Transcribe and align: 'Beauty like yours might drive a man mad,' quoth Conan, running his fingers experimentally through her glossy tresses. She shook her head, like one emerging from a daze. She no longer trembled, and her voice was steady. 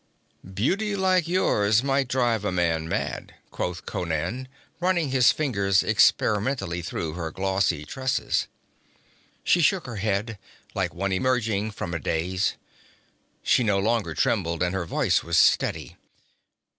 'Beauty 0.43 0.95
like 0.95 1.27
yours 1.27 1.83
might 1.83 2.07
drive 2.07 2.43
a 2.43 2.51
man 2.51 2.89
mad,' 2.89 3.35
quoth 3.51 3.85
Conan, 3.85 4.47
running 4.79 5.09
his 5.11 5.31
fingers 5.31 5.83
experimentally 5.83 6.81
through 6.81 7.13
her 7.13 7.29
glossy 7.29 7.85
tresses. 7.85 8.47
She 9.43 9.61
shook 9.61 9.85
her 9.85 9.97
head, 9.97 10.39
like 10.73 10.91
one 10.95 11.11
emerging 11.11 11.69
from 11.69 11.93
a 11.93 11.99
daze. 11.99 12.55
She 13.43 13.63
no 13.63 13.77
longer 13.77 14.15
trembled, 14.15 14.63
and 14.63 14.73
her 14.73 14.85
voice 14.85 15.23
was 15.23 15.37
steady. 15.37 15.97